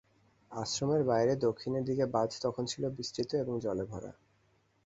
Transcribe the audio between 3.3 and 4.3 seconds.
এবং জলে ভরা।